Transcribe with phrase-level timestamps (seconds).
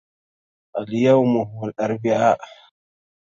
[0.77, 2.39] اليوم هو الأربعاء